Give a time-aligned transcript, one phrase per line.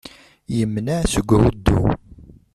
[0.57, 1.79] Yemneɛ seg uhuddu.